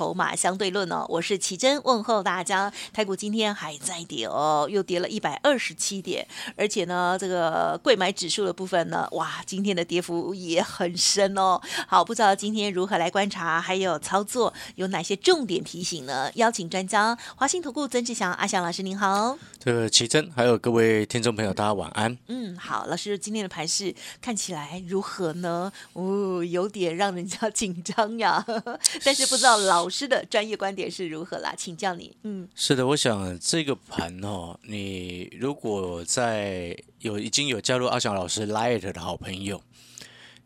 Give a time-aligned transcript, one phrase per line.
[0.00, 2.72] 筹码相对论哦，我是奇珍，问候大家。
[2.90, 6.26] 台股今天还在跌哦，又跌了一百二十七点，
[6.56, 11.60] 而且呢，这个贵买指数的部分呢，哇，今天的跌幅也很深哦。
[11.86, 16.30] 好，不知道今天如何来观察，还有操作有哪些重点提醒呢？
[16.36, 22.16] 邀请专家华信投顾曾志祥阿祥老师您好，这个奇珍，还有各位听众朋友，大家晚安。
[22.28, 25.70] 嗯，好，老师今天的盘势看起来如何呢？
[25.92, 28.42] 哦，有点让人家紧张呀，
[29.04, 29.89] 但是不知道老。
[29.90, 31.52] 师的专业观点是如何啦？
[31.56, 32.16] 请教你。
[32.22, 39.60] 嗯，是的，我想这个盘哦，你如果在有已经有加入阿翔老师 Light 的好朋友，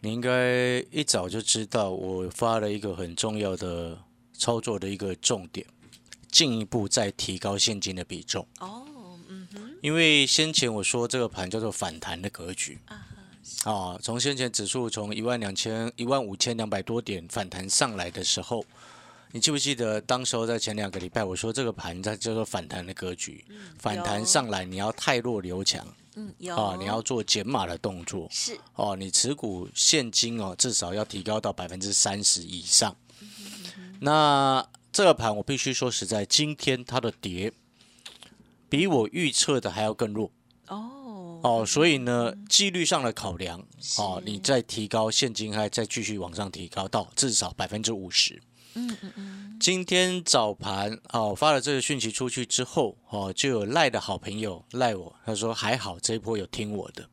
[0.00, 3.98] 你应该一早就知道我发了一个很重要的
[4.32, 5.66] 操作的一个重点，
[6.30, 8.46] 进一步再提高现金的比重。
[8.60, 8.86] 哦，
[9.28, 13.06] 嗯哼，因为先前我说这个盘叫做反弹的格局啊，
[13.64, 18.64] 啊，从先前指数从一万两千一万五千两百多点反弹上来的时候。
[19.34, 23.44] 你记不记得当时候在前两个礼拜我说这个盘在叫做反弹的格局，
[23.80, 32.94] 反弹上来你要太弱留强，嗯，有啊，你要做减码的动作，是哦，你持股现金哦至少要提高到百分之三十以上。
[33.98, 37.52] 那这个盘我必须说实在，今天它的跌
[38.68, 40.30] 比我预测的还要更弱
[40.68, 43.58] 哦哦，所以呢，纪律上的考量
[43.98, 48.40] 哦，你再提高现金还再继续往上提高到至少百分之五十。
[48.76, 57.08] 嗯嗯嗯，今天早盘哦发了这个讯息出去之后哦，就有赖的好朋友赖我，他说还好这一波有听我的，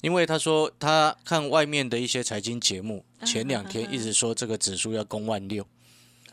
[0.00, 5.62] 因为他说他看外面的一些财经节目，前两天一直说这个指数要攻万六，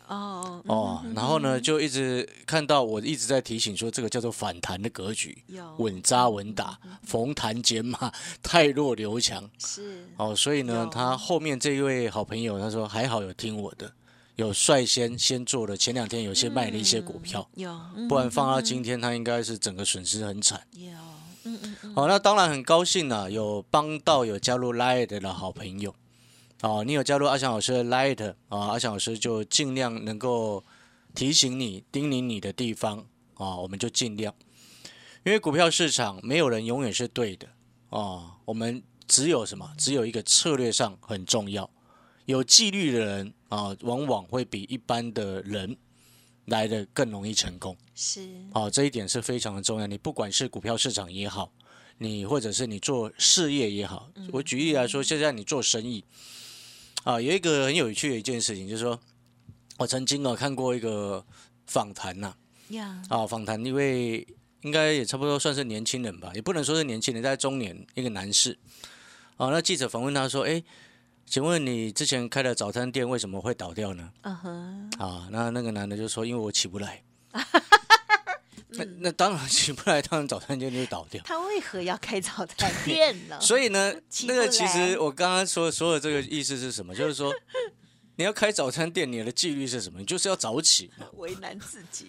[0.07, 5.43] 哦哦，然后呢就一直看到我一直在提醒说这个叫做反弹的格局，
[5.77, 10.07] 稳扎稳打，逢弹减码，太弱留强，是。
[10.15, 13.91] 哦，所以呢他后面这一位好朋友他说还好有听我的。
[14.37, 17.75] 有率先先做了，前两天有些卖了一些股票，有，
[18.07, 20.61] 不然放到今天，他应该是整个损失很惨。
[20.73, 20.91] 有，
[21.43, 21.95] 嗯嗯嗯。
[21.95, 25.93] 好，那当然很高兴呢，有帮到有加入 Light 的好朋友。
[26.61, 30.63] 哦，你有加入阿翔老师的 Light 啊，阿翔老师就尽量能够
[31.15, 34.31] 提醒你、叮咛你的地方啊，我们就尽量。
[35.25, 37.47] 因为股票市场没有人永远是对的
[37.89, 39.73] 啊，我们只有什么？
[39.79, 41.67] 只有一个策略上很重要。
[42.27, 45.77] 有纪律的人啊，往往会比一般的人
[46.45, 47.75] 来的更容易成功。
[47.95, 48.21] 是，
[48.51, 49.87] 啊，这一点是非常的重要。
[49.87, 51.53] 你不管是股票市场也好，
[51.99, 56.03] 你或者是你做事业也好，我举例来说，现在你做生意，
[57.05, 58.99] 啊，有一个很有趣的一件事情，就是说，
[59.77, 61.25] 我曾经啊看过一个
[61.65, 62.35] 访谈呐，
[62.71, 64.27] 呀，啊，访谈一位
[64.63, 68.59] 应该也差不多算是年轻人吧，也不能说是年轻人，在中年一个男士，
[69.37, 70.61] 啊，那记者访问他说，哎。
[71.29, 74.09] 请问你之前开的早餐店为什么会倒掉呢？
[74.97, 77.03] 啊，那那个男的就说：“因为我起不来。
[78.69, 81.21] ”那那当然起不来，当然早餐店就倒掉。
[81.25, 83.37] 他为何要开早餐店呢？
[83.41, 83.93] 所以呢，
[84.25, 86.95] 那个其实我刚刚说说的这个意思是什么？
[86.95, 87.33] 就是说
[88.15, 89.99] 你要开早餐店，你的纪律是什么？
[89.99, 92.07] 你就是要早起，为难自己。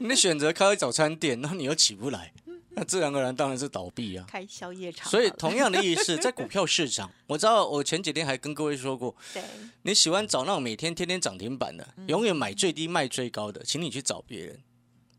[0.00, 2.32] 你选择开早餐店，然后你又起不来。
[2.76, 5.10] 那这两个人当然是倒闭啊，开宵夜场。
[5.10, 9.42] 所以同样的意思， 在股票市场，我知道我前几天还跟各位说过，对，
[9.82, 14.60] 你喜欢找那种每天天天涨停板的，永远买最低卖最高的，请你去找别人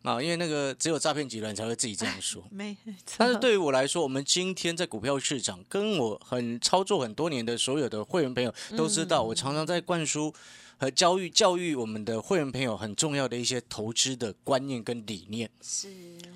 [0.04, 2.44] 啊，因为那个只有诈骗集团才会自己这样说。
[2.50, 2.76] 没
[3.18, 10.34] 但是对于我来说，我们今天在股票市场，跟我很操作很多年的所有的会员朋友都知道，我常常在灌输。
[10.82, 15.88] 和教育教育我们的会员朋友很重要的一些投资的观念跟理念，是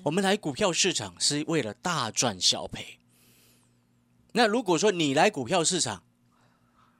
[0.04, 3.00] 我们来股票市场是为了大赚小赔。
[4.34, 6.04] 那如果说你来股票市场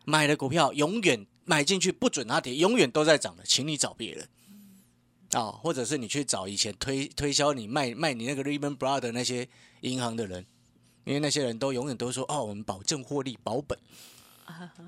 [0.04, 4.28] 买的股票永远买进去不准它跌，永远都在涨的，请你找别人
[5.30, 9.48] 啊，或者是你去找以前推推销你卖卖你那个 Lehman Brothers 那些
[9.82, 10.44] 银行的人，
[11.04, 13.78] 因为那些人都永远都说哦，我们保证获利保本，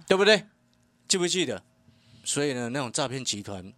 [0.08, 0.44] 对不对？
[1.06, 1.62] 记不记得？
[2.28, 3.72] 所以呢，那种诈骗集团，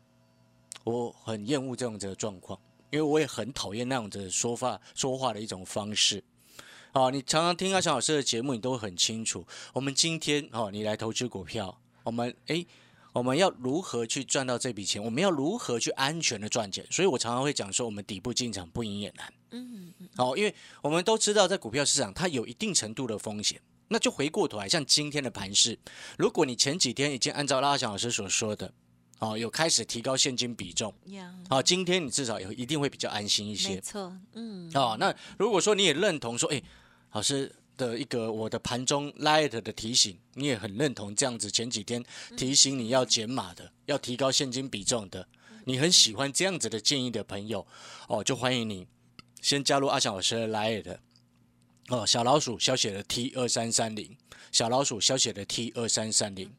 [0.82, 2.58] 我很厌恶这种的状况，
[2.91, 6.20] 因为我也很讨厌那种的说话说话的一种方式。
[6.91, 9.47] 好，你常常听阿强老师的节目，你都会很清楚。
[9.73, 12.67] 我们今天哦，你来投资股票，我们诶
[13.12, 15.00] 我们要如何去赚到这笔钱？
[15.00, 16.85] 我们要如何去安全的赚钱？
[16.91, 19.32] 所以我常常会讲说，我们底部进场不赢也难。
[19.52, 20.52] 嗯嗯哦，因为
[20.82, 23.61] 我们都知道，在股票市场它有一定程度的风险。
[23.92, 25.76] 那就回过头来，像今天的盘势，
[26.16, 28.72] 如果你前几天已经按照拉翔老师所说的，
[29.19, 33.81] 哦，有开始提高现金比重，呀，好，今天你至少有一定会比较安心一些没。
[33.81, 36.62] 错，嗯，哦，那如果说你也认同说，哎，
[37.10, 42.00] 老师的一个我的盘中 light 的提醒，你也很认同这样子，前几天
[42.37, 45.26] 提醒你要减码的，要提高现金比重的，
[45.64, 47.66] 你很喜欢这样子的建议的朋友，
[48.06, 48.87] 哦，就欢迎你
[49.42, 50.96] 先加入阿翔老师的 light
[51.90, 54.16] 哦，小老鼠小写的 T 二三三零，
[54.52, 56.50] 小老鼠小写的 T 二三三零。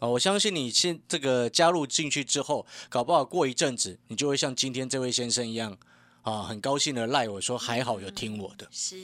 [0.00, 5.78] 哦，我相信你现这个加入进去之后，搞不好过一阵子，你就会像今天这位先生一样，
[6.22, 8.96] 啊，很高兴的赖我说还好有听我的是，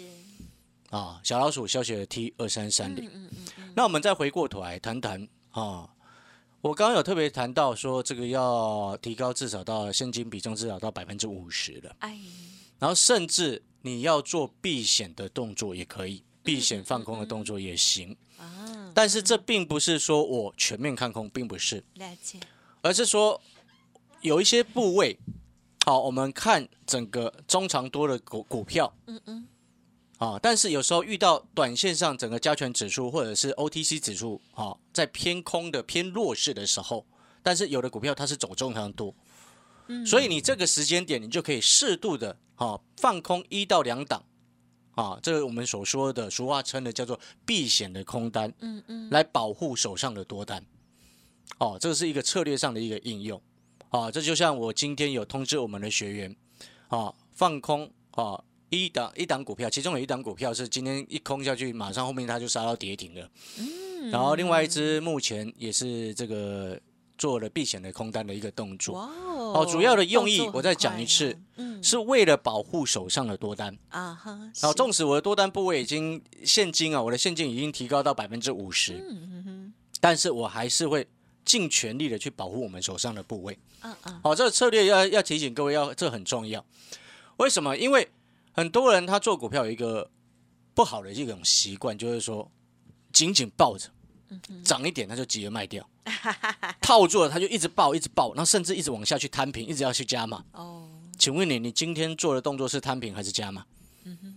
[0.90, 3.04] 啊，小老鼠小写的 T 二三三零。
[3.04, 5.88] 嗯嗯嗯，那我们再回过头来谈谈啊，
[6.62, 12.18] 我刚刚有特别谈到说这个要提高至少到现金比重至少到百分之五十了，哎，
[12.80, 21.84] 然后甚至你要做避险的动作也可以，避险放空的动作也行，啊，但是这并不是说我全面看空，并不是，
[22.82, 23.40] 而是说
[24.22, 25.16] 有一些部位，
[25.84, 28.92] 好，我们看整个中长多的股股票。
[29.06, 29.46] 嗯嗯，
[30.18, 37.06] 啊，但是有时候遇到短线上整个加权指数或者是 OTC 指数啊，在偏空的偏弱势的时候，
[37.42, 39.14] 但是有的股票它是走中长多，
[40.06, 44.24] 所以你这个时间点你就可以适度的啊放空一到两档
[44.94, 50.64] 啊，这个我们所说的俗话称的叫做避险的空单，嗯嗯，来保护手上的多单。
[51.58, 53.40] 哦，这个是一个策略上的一个应用。
[53.90, 56.36] 啊，这就像我今天有通知我们的学员，
[56.88, 63.30] 啊，放空啊一档一档股票，其中有一档股票是今天一空下去，马上后面它就杀到跌停了。
[63.58, 66.78] 嗯，然后另外一只目前也是这个
[67.16, 69.08] 做了避险的空单的一个动作，哇
[69.60, 73.76] 哦主要的用意我再讲一次哦嗯是为了保护手上的多单。
[73.88, 81.06] 啊哈，好，是纵使我的多单部位已经现金啊，我的现金已经提高到百分之五十，嗯但是我还是会
[81.44, 83.58] 尽全力的去保护我们手上的部位。
[83.82, 86.64] 嗯嗯，好，这个策略要要提醒各位要，这很重要。
[87.38, 87.76] 为什么？
[87.76, 88.08] 因为
[88.52, 90.10] 很多人他做股票有一个
[90.74, 92.50] 不好的一种习惯，就是说
[93.12, 93.88] 紧紧抱着，
[94.64, 95.88] 涨一点他就急着卖掉，
[96.80, 100.44] 套住了他就一直爆一直爆，然后甚至一直往下去摊平，一直要去加码。
[100.52, 100.88] 哦，
[101.18, 103.64] 请问你，你今天做的动作是摊平还是加码？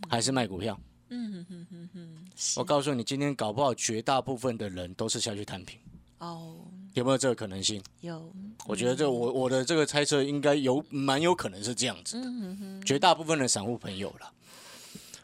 [0.10, 0.80] 还是卖股票？
[1.10, 5.80] 嗯哼哼哼哼，是我告诉你，今天搞不好绝大部分的人都是下去摊平，
[6.20, 6.58] 哦，
[6.94, 7.82] 有没有这个可能性？
[8.02, 8.32] 有，
[8.68, 14.32] 我觉得这我我的这个猜测应该有蛮有可能是这样子的，绝大部分的散户朋友了。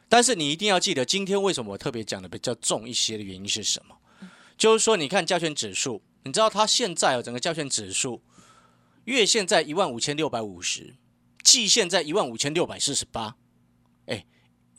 [0.09, 3.95] 但是你一定要记得，今天为什么我特别讲的比较重一些的原因是什么？
[4.57, 8.21] 就是说，你看加权指数，你知道它现在哦，整个加权指数
[9.03, 10.95] 月线在一万五千六百五十，
[11.43, 13.35] 季线在一万五千六百四十八，
[14.05, 14.25] 哎，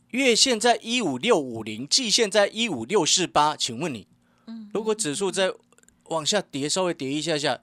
[0.08, 3.56] 月线在一五六五零，季线在一五六四八。
[3.56, 4.08] 请问你，
[4.72, 5.52] 如果指数在
[6.04, 7.60] 往下跌，稍微跌一下下，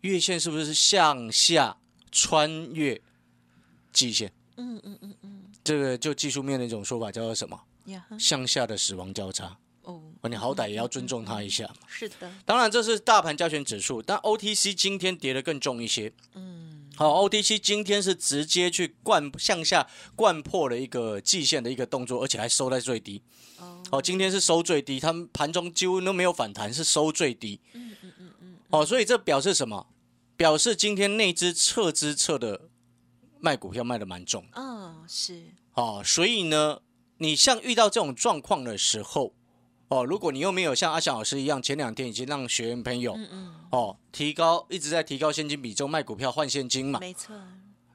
[0.00, 1.78] 月线是不是向下
[2.10, 3.00] 穿越
[3.92, 4.32] 季线？
[4.56, 7.58] 嗯嗯嗯嗯，这个就技术面的一种说法叫做什么？
[8.18, 9.58] 向下的死亡交叉。
[9.82, 11.74] 哦，哦，你好歹也要尊重它一下嘛。
[11.86, 16.12] 是的，当然，这是大盘加权指数，但 OTC 今天跌得更重一些。
[16.34, 23.22] 嗯，好，OTC 今天是直接去灌向下灌破了一个季线的一个动作，而且还收在最低。
[23.58, 27.60] 哦，哦，今天是收最低，他们盘中几乎都没有反弹，是收最低。
[27.72, 29.88] 嗯嗯嗯嗯，哦，所以这表示什么？
[30.34, 32.62] 表示今天内资撤资撤的
[33.38, 35.42] 卖股票卖的蛮重的哦，是，
[35.74, 36.80] 哦，所以呢，
[37.18, 39.34] 你像遇到这种状况的时候，
[39.92, 47.36] 哦，如果你又没有像阿翔老师一样，前两天已经让学员朋友嗯嗯，哦提高一直在提高现金比重，卖股票换现金嘛，没错，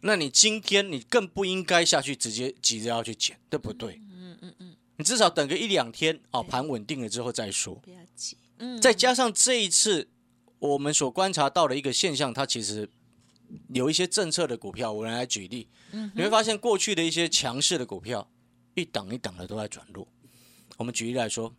[0.01, 3.99] 那你今天你更不应该下去直接急着要去减，对不对？
[4.11, 7.73] 嗯嗯嗯，你至少等个一两天哦，盘稳定了之后再说。
[7.75, 10.07] 不要急，嗯，再加上这一次
[10.59, 12.87] 我们所观察到的一个现象，它其实
[13.69, 15.67] 有一些政策的股票，我来举例，
[16.13, 18.29] 你会发现过去的一些强势的股票，
[18.75, 20.07] 一档一档的都在转弱。
[20.77, 21.53] 我们举例来说，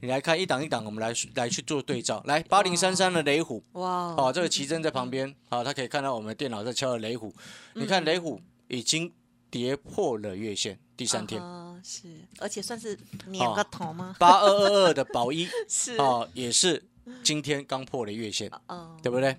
[0.00, 2.22] 你来看一档一档，我们来来去做对照。
[2.26, 7.34] 来，八零三三的雷虎，哇，哦，这个奇珍在旁边，好，他可以看到我们电脑在敲的雷虎。
[7.74, 9.10] 你看雷虎已经
[9.50, 14.14] 跌破了月线，第三天，啊是，而且算是两个头吗？
[14.18, 16.82] 八二二二的宝一， 是，哦，也是
[17.22, 18.50] 今天刚破了月线。
[18.68, 19.36] 哦，对不对？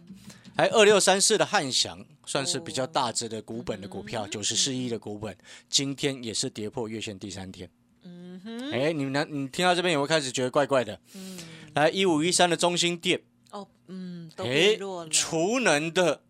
[0.56, 5.36] 还二六三四的汉翔算是比较大只的股本的股票，九十四亿的股本，
[5.68, 7.68] 今天也是跌破月线第三天。
[8.04, 11.00] 嗯哼，哎，你们你听到这边有没有开始觉得怪怪的？
[11.14, 11.40] 嗯，
[11.74, 15.10] 来，一五一三的中心店，哦，嗯，嗯，都变弱了。
[15.10, 16.22] 储能的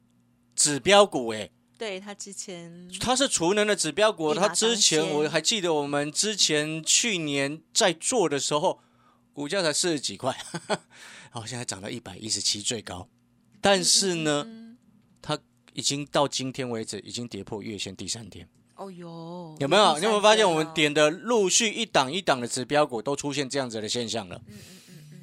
[0.55, 2.89] 指标股，哎，对他之前。
[2.99, 8.79] 他是储能的指标股，一马它之前我还记得我们之前去年在做的时候，
[9.33, 10.35] 股价才四十几块，
[10.69, 13.09] 然后现在涨到一百一十七最高，
[13.59, 14.77] 但是呢，嗯，
[15.21, 15.37] 它
[15.73, 18.47] 已经到今天为止已经跌破月线第三天。
[18.75, 19.97] 哦哟，有没有？
[19.97, 24.41] 你有没有发现我们点的陆续一档一档的指标股都出现这样子的现象了？
[24.47, 25.19] 嗯嗯嗯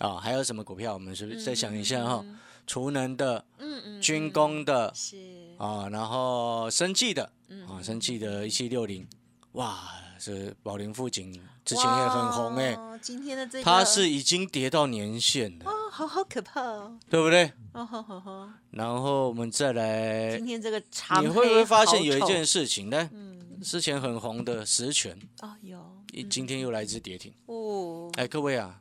[0.00, 0.94] 嗯啊，还有什么股票？
[0.94, 2.20] 我们是不是再想一下哈？
[2.24, 5.18] 嗯储能的、嗯嗯，军嗯工的是
[5.58, 9.06] 啊，然后生技的嗯啊，生技的一七六零，
[9.52, 9.84] 哇，
[10.18, 11.32] 是宝林富锦
[11.64, 17.50] 之前也很红哎、哇今天的这个它是已经跌到年线了，哦，好好可怕哦，对不对？
[17.72, 23.08] 哦吼吼吼，然后我们再来今，天这个长你会不会黑发现有一件事情呢？
[23.12, 25.78] 嗯，之前很红的实权，哦有。
[26.12, 27.32] 一今天又来一只跌停。
[27.46, 28.80] 哦，哎，各位啊，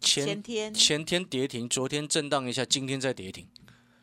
[0.00, 0.74] 前前天。
[0.74, 3.46] 前天跌停，昨天震荡一下，今天再跌停。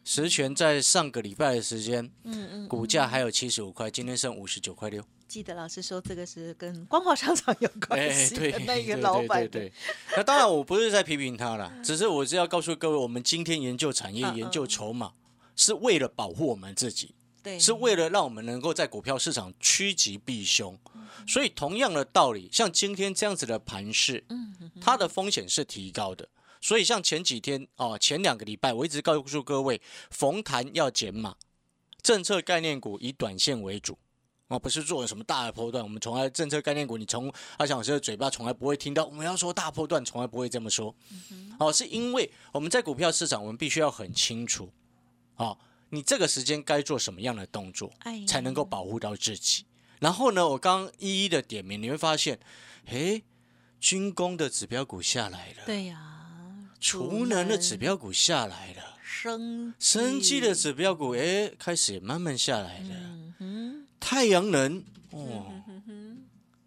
[0.03, 5.03] 实权在上个礼拜的时间，嗯嗯，股价还有七十五块，今天剩五十九块六。
[5.34, 9.74] 记得老师说这个是跟光华商场有关哎，系 对的那个对对老板对对。
[10.16, 15.12] 那当然，我不是在批评他啦，只是我是要告诉各位，我们今天研究产业、研究筹码，
[15.56, 20.78] 是为了保护我们自己，对是为了让我们能够在股票市场趋吉避凶。
[20.94, 26.30] 嗯所以，同样的道理，像今天这样子的盘势，嗯它的风险是提高的。
[26.62, 31.38] 所以，像前几天哦，前两个礼拜，我一直告诉各位，逢弹要减码，
[32.04, 33.98] 政策概念股以短线为主。
[34.50, 40.93] 哦，不是做了什么大的波段，我们从来政策概念股，你从阿强老师的嘴巴从来不会听到我们要说大波段，从来不会这么说。
[41.59, 44.71] 哦，是因为我们在股票市场，我们必须要很清楚，
[45.38, 45.57] 哦，
[45.89, 49.65] 你这个时间该做什么样的动作，哎才能够保护到自己。
[50.00, 52.39] 然后呢，我刚刚一一的点名，你会发现，
[52.88, 53.23] 诶，
[53.79, 55.97] 军工的指标股下来了，对呀，
[56.79, 62.95] 储能的指标股下来了，生生机的指标股，诶，开始也慢慢下来了。
[64.03, 65.63] 太阳能，哦，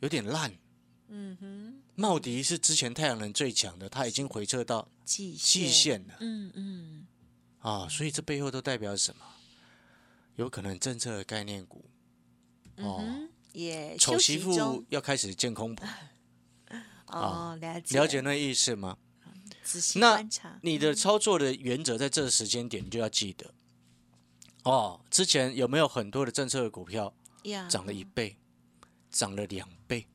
[0.00, 0.50] 有点烂。
[1.09, 6.14] 嗯哼，茂迪是之前太阳能最强的，它已经回撤到季季线了。
[6.21, 7.07] 嗯嗯，
[7.59, 9.25] 啊，所以这背后都代表什么？
[10.37, 11.85] 有可能政策的概念股。
[12.78, 16.11] 哦，嗯也丑媳妇要开始见空盘，
[17.09, 17.99] 哦，了解。
[17.99, 18.97] 了解那意思吗？
[19.62, 23.52] 仔细那观察，你的操作的原则在这个时间点你就要记得。
[24.64, 25.00] 哦。
[25.11, 27.14] 之前有没有很多的政策的股票
[27.50, 28.37] 呀涨了一倍，
[29.11, 30.07] 涨了两倍，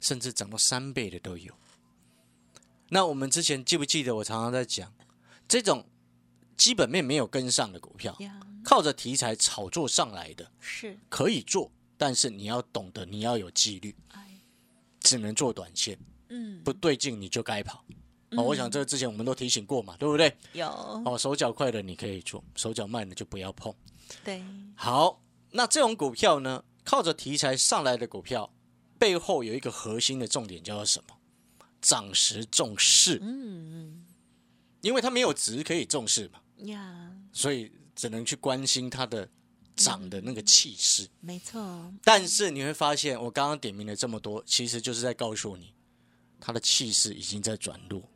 [0.00, 1.52] 甚至涨到三倍的都有。
[2.88, 4.92] 那我们之前记不记得我常常在讲，
[5.48, 5.86] 这种
[6.56, 14.40] 基本面没有跟上的股票，呀靠着题材炒作上来的是可以做，但是你要懂得，你要有纪律，哎
[15.00, 17.84] 只能做短线，嗯不对劲你就该跑。
[18.32, 20.34] 哦，我想这个之前我们都提醒过嘛，对不对？
[20.52, 23.74] 有哦，手脚快的你可以做，手脚慢的就不要碰。
[24.24, 24.42] 对
[24.74, 25.20] 好，
[25.52, 28.52] 那这种股票呢，靠着题材上来的股票，
[28.98, 31.16] 背后有一个核心的重点叫做什么？
[31.80, 34.06] 涨时重视，嗯
[34.82, 36.40] 因为它没有值可以重视嘛，
[37.32, 39.28] 所以只能去关心它的
[39.74, 41.08] 涨的那个气势。
[41.20, 45.74] 没错但是你会发现，我刚刚点名了这么多，其实就是在告诉你，
[46.38, 48.08] 它的气势已经在转弱。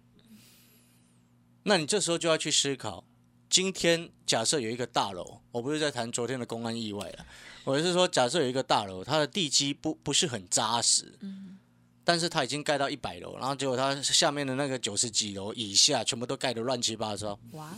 [1.64, 3.04] 那你这时候就要去思考，
[3.48, 7.26] 今天假设有一个大楼，我不是在谈昨天的公安意外了，
[7.64, 11.58] 我是说，假设有一个大楼，它的地基不不是很扎实，嗯
[12.04, 17.74] 但是它已经盖到一百楼，然后结果它下面的那个九十几楼以下全部都盖得乱七八糟哇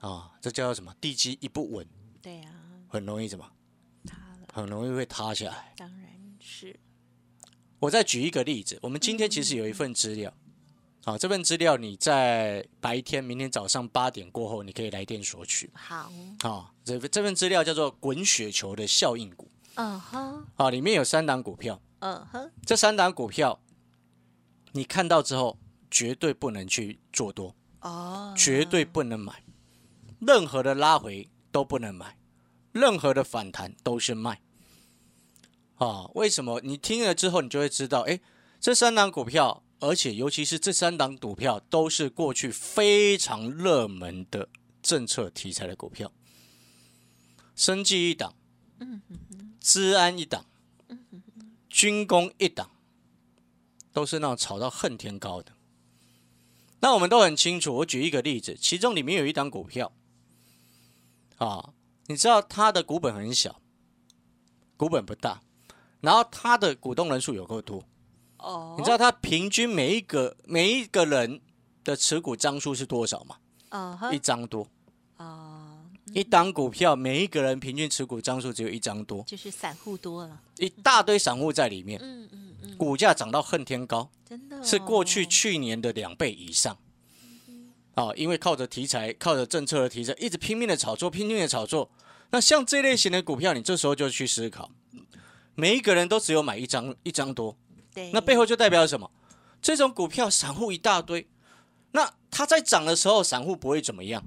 [0.00, 0.94] 啊，这叫什么？
[1.00, 1.86] 地基一不稳，
[2.20, 2.50] 对呀
[2.88, 3.50] 很容易什么？
[4.04, 5.72] 塌了很容易会塌下来。
[5.76, 6.78] 当然是
[7.78, 10.32] 我再举一个例子，我们今天其实有一份资料，
[11.04, 15.68] 好，这份资料你在白天明天早上八点过后，你可以来电索取。
[15.74, 16.08] 好
[16.40, 23.60] 好，这份这份资料叫做“滚雪球”的效应股，嗯哼啊，里面有三档股票，嗯哼这三档股票
[24.70, 25.58] 你看到之后
[25.90, 29.42] 绝对不能去做多，哦绝对不能买，
[30.20, 32.16] 任何的拉回都不能买，
[32.70, 34.40] 任何的反弹都是卖。
[35.78, 36.60] 啊，为什么？
[36.62, 38.20] 你听了之后，你就会知道，哎，
[38.60, 44.48] 这三档股票，而且尤其是这三档股票，都是过去非常热门的
[44.80, 46.12] 政策题材的股票。
[47.56, 48.32] 生技一档，
[49.60, 50.46] 资安一档，
[51.68, 52.70] 军工一档，
[53.92, 55.52] 都是那种炒到恨天高的。
[56.78, 59.92] 那我们都很清楚，我举一个例子，其中里面有一档股票，
[61.38, 61.74] 啊，
[62.06, 63.60] 你知道它的股本很小，
[64.76, 65.42] 股本不大，
[66.00, 67.84] 然后它的股东人数有够多，
[68.42, 68.74] 哦。
[68.76, 71.40] 你知道他平均每一个每一个人
[71.84, 73.36] 的持股张数是多少吗？
[73.70, 74.14] 嗯哼。
[74.14, 74.66] 一张多，
[75.16, 75.78] 哦，
[76.12, 84.62] 一档股票每一个人平均持股张数只有一张多，就是散户多了，一大堆散户在里面，嗯嗯嗯，股价涨到恨天高，真的哦。
[84.62, 86.76] 是过去去年的两倍以上。
[87.94, 91.90] 啊，因为靠着题材，靠着政策的提升，一直拼命的炒作，拼命的炒作。
[92.30, 94.70] 那像这类型的股票，你这时候就去思考，
[95.54, 97.54] 每一个人都只有买一张一张多，
[97.94, 99.10] 对，那背后就代表什么？
[99.60, 101.28] 这种股票散户一大堆，
[101.92, 104.24] 那它在涨的时候，散户不会怎么样。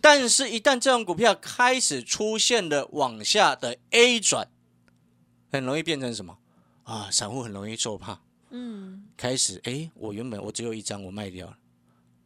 [0.00, 4.48] 但是，一旦这种股票开始出现了往下的 A 转，
[5.50, 6.38] 很容易变成什么
[6.84, 7.10] 啊？
[7.10, 11.58] 散户很容易受怕，嗯开始哎，我原本我只有一张，我卖掉了，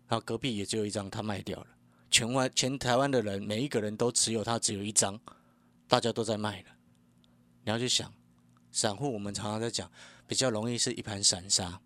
[0.07, 1.67] 然后隔壁也只有一张，他卖掉了，
[2.11, 5.19] 全湾全台湾的人每一个人都持有他只有一张，
[5.89, 6.69] 大家都在卖了。
[7.65, 8.13] 你要去想，
[8.71, 9.91] 散户我们常常在讲，
[10.27, 11.81] 比较容易是一盘散沙。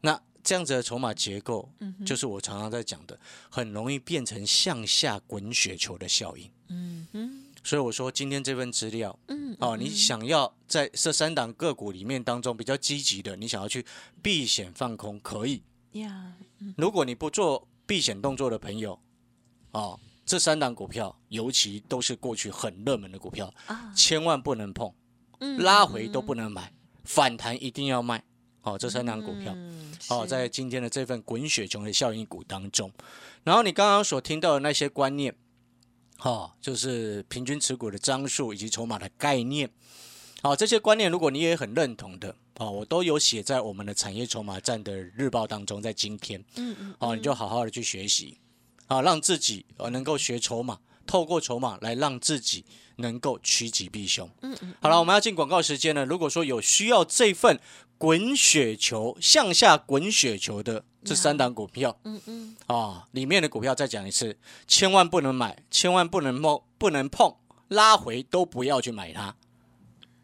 [0.00, 1.70] 那这样子的筹码结构，
[2.04, 3.18] 就是我常常在讲的，
[3.50, 6.50] 很容易变成向下滚雪球的效应。
[6.68, 13.86] 嗯嗯所以我说，今天这份资料，嗯，哦，你想要在这三档个股里面当中比较积极的，你想要去
[14.22, 15.62] 避险放空，可以。
[15.92, 16.34] 呀，
[16.76, 19.00] 如果你不做避险动作的朋友，
[19.70, 24.92] 哦，这三档股票尤其都是过去很热门的股票，啊，千万不能碰，
[25.38, 26.70] 嗯拉回都不能买，
[27.04, 28.24] 反弹一定要卖。
[28.62, 32.90] 哦，这三档股票，嗯哦，在今天的这份滚雪球的效应股当中，
[33.42, 35.36] 然后你刚刚所听到的那些观念，
[36.20, 39.70] 哦，就是平均持股的张数以及筹码的概念，
[40.40, 48.38] 好、这些观念如果你也很认同的，哦，我都有写在我们的产业筹码站的日报当中，在今天，嗯嗯哦，你就好好的去学习，
[48.86, 52.64] 啊，让自己呃能够学筹码，透过筹码来让自己
[52.96, 54.28] 能够趋吉避凶。
[54.42, 56.04] 嗯嗯，好了，我们要进广告时间了。
[56.04, 57.58] 如果说有需要这份
[57.98, 67.34] 滚雪球向下滚雪球的这三档股票嗯嗯啊，里面的股票再讲一次，千万不能买，千万不能摸，不能碰，
[67.68, 69.36] 拉回都不要去买它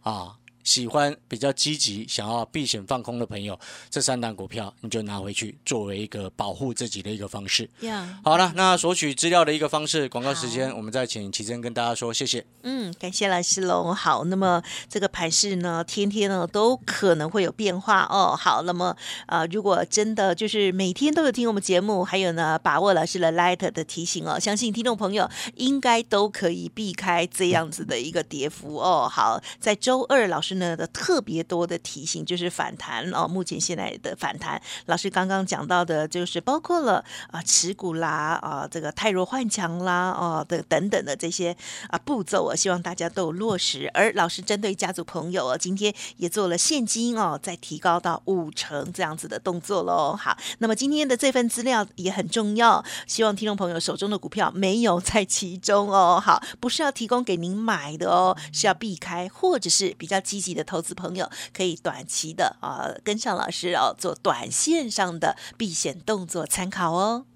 [0.00, 0.36] 啊。
[0.62, 7.68] 喜欢比较积极、想要避险放空的朋友，这三档股票你就拿回去作为一个保护自己的一个方式。
[7.80, 12.44] 呀，好了，那索取资料的一个方式，广告时间，我们再请奇珍跟大家说谢谢。
[12.62, 13.92] 嗯，感谢老师喽。
[13.92, 18.36] 好，那么这个盘势呢，天天呢都可能会有变化哦。
[18.36, 29.08] 好，那么呃，如果真的就是每天都有听我们节目，还有呢把握老师的 Light 的提醒哦，相信听众朋友应该都可以避开这样子的一个跌幅哦。
[29.10, 41.56] 好，在周二老师呢的特别多的提醒就是反弹哦，目前现在的反弹，老师刚刚讲到的就是包括了啊持股啦啊这个泰弱换强啦哦的等等的这些
[41.88, 43.90] 啊步骤啊，希望大家都有落实。
[43.94, 50.16] 而老师针对家族朋友哦，今天也做了现金哦，再提高到五成这样子的动作喽。
[50.16, 56.20] 好，那么今天的这份资料也很重要，希望听众朋友手中的股票没有在其中哦。
[56.24, 67.26] 好，不是要提供给您买的哦，是要避开，或者是比较积极的投资朋友可以短期的啊跟上老师哦，做短线上的避险动作参考哦。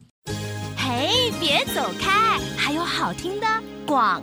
[0.76, 3.46] 嘿，别走开，还有好听的
[3.86, 4.22] 广。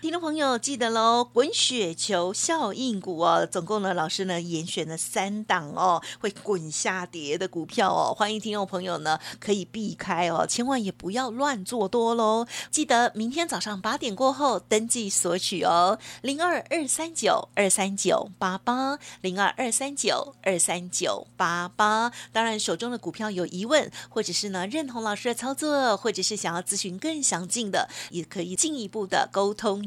[0.00, 1.22] 听众朋友，记得喽！
[1.22, 12.46] 滚雪球效应股哦，总共呢，老师呢严选了三档哦，会滚下跌的股票哦，欢迎听众朋友呢可以避开哦，千万也不要乱做多喽。
[12.70, 22.10] 记得明天早上八点过后登记索取哦，零二二三九二三九八八，零二二三九二三九八八。
[22.32, 29.86] 当然，手中的股票有疑问，或者是呢认同老师的操作，或者是想要咨询更详尽的，也可以进一步的沟通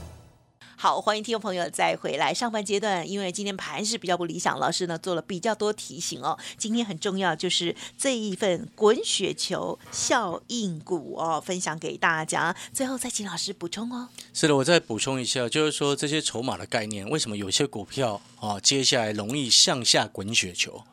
[0.81, 2.33] 好，欢迎听众朋友再回来。
[2.33, 6.35] 上半阶段，因为今天盘是比较不理想，老师呢做了比较多提醒哦。
[6.57, 12.55] 今天很重要，就是这一份滚雪球效应股哦，分享给大家。
[12.73, 14.09] 最后再请老师补充哦。
[14.33, 20.83] 是的，我再补充一下，就是说这些筹码的概念，为什么有些股票啊，接下来容易向下滚雪球？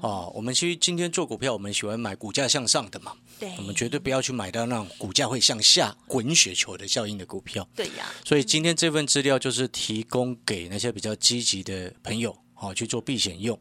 [0.00, 7.68] 啊，我们其实今天做股票，我们喜欢买股价向上的嘛，对，我们绝对不要去买到那种股价会向下滚雪球的效应的股票。
[7.74, 13.58] 对呀，所以今天这份资料就是提供给那些比较积极的朋友好去做避险用。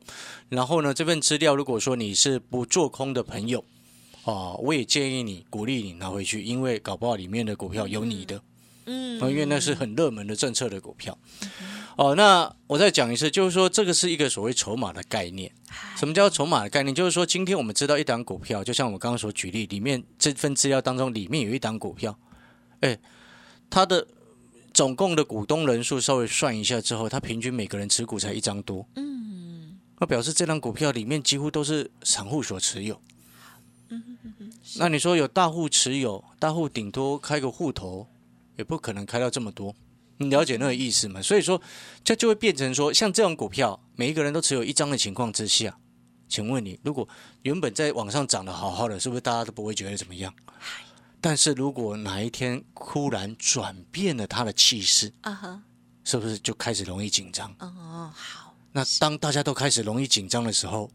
[0.50, 3.64] 然后呢，这份资料如果说你是不做空的朋友，
[4.24, 8.42] 哦，我也建议你鼓励你拿回去，因为搞不好里面的股票有你的，
[8.86, 9.08] 嗯。
[9.20, 11.18] 因为那是很热门的政策的股票。
[11.98, 15.52] 哦，那我再讲一次，就是说这个是一个所谓筹码的概念。
[15.96, 16.94] 什么叫筹码的概念？
[16.94, 22.16] 就是说今天我们知道一档股票，就像我刚刚所举例，里面这份资料当中里面有一档股票，
[22.82, 22.98] 哎，
[23.68, 24.06] 它的
[24.76, 33.02] 总共的股东人数稍微算一下之后，它平均每个人持股才一张多，嗯，那表示这档股票里面几乎都是散户所持有。
[34.78, 38.06] 那你说有大户持有，大户顶多开个户头，
[38.56, 39.74] 也不可能开到这么多。
[40.18, 41.22] 你了解那个意思吗？
[41.22, 41.62] 所以说，
[42.04, 45.78] 这就会变成说，像这种股票，每一个人都持有一张的情况之下，
[46.28, 47.08] 请问你，如果
[47.44, 50.34] 原本在网上涨得好好的，是不是大家都不会觉得怎么样？
[51.20, 55.62] 但是如果哪一天忽然转变了他的气势，啊哈，
[56.04, 57.54] 是不是就开始容易紧张？
[57.60, 60.90] 哦，好，那当大家都开始容易紧张的时候，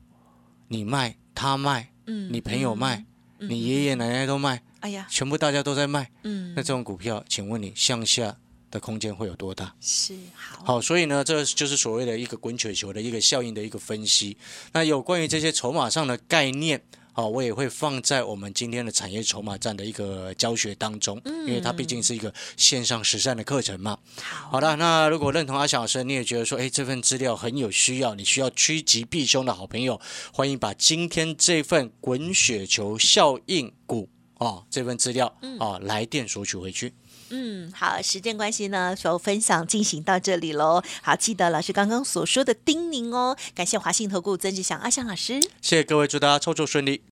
[0.69, 3.05] 你卖，他卖，嗯你朋友卖，
[3.39, 8.37] 嗯你爷爷奶奶都卖，哎呀，全部大家都在卖，嗯，那这种股票，请问你向下
[8.73, 9.73] 的空间会有多大？
[9.81, 14.37] 是好，好，所以呢，这就是所谓的一个滚雪球的一个效应的一个分析。
[14.73, 16.83] 那有关于这些筹码上的概念，
[17.13, 23.99] 好，我也会放在我们今天的产业筹码站的一个教学当中，嗯因为它毕竟是一个线上实战的课程嘛。
[24.17, 30.01] 好好的，那如果认同阿翔老师，你也觉得说，哎，这份资料很有需要，你需要趋吉避凶的好朋友，
[30.33, 34.09] 欢迎把今天这份滚雪球效应股
[34.39, 35.27] 哦这份资料
[35.61, 36.95] 啊来电索取回去。
[37.35, 40.83] 嗯，好，时间关系呢，就分享进行到这里喽。
[41.03, 43.35] 好，记得老师刚刚所说的叮咛哦。
[43.55, 45.41] 感谢华信投顾曾志祥阿祥老师。
[45.63, 47.03] 谢谢各位，祝大家操作顺利。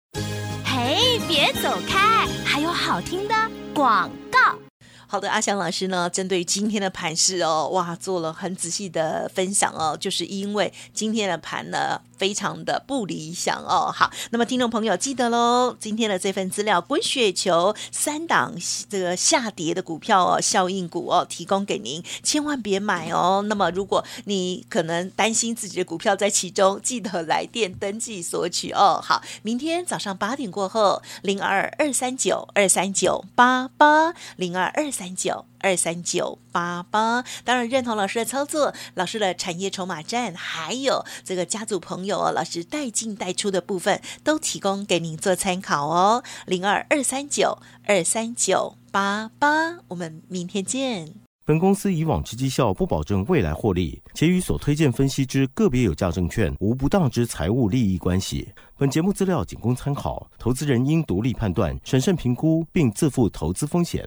[0.62, 3.35] 嘿，别走开，还有好听的
[3.72, 4.69] 广告。
[5.10, 13.90] 好的，阿翔老师呢，针对今天的盘势哦，哇，做了很仔细的分享哦，就是因为今天的盘呢，非常的不理想哦。
[13.92, 18.54] 好，那么听众朋友记得喽，今天的这份资料滚雪球三档
[18.88, 23.44] 这个下跌的股票哦，效应股哦，提供给您，千万别买哦。
[23.48, 29.00] 那么如果你可能担心自己的股票在其中，记得来电登记索取哦。
[29.02, 37.24] 好，明天早上八点过后，零二二三九二三九八八零二二三九二三九八八。
[37.42, 46.22] 当然认同老师的操作，老师的产业筹码战，还有这个家族朋友哦，老师带进带出的部分，都提供给您做参考哦。
[46.44, 51.14] 零二二三九二三九八八，我们明天见。
[51.46, 58.52] 本公司以往之绩效不保证未来获利，且与所推荐分析之个别有价证券无不当之财务利益关系。
[58.76, 64.06] 本节目资料仅供参考，投资人应独立判断、审慎评估，并自负投资风险。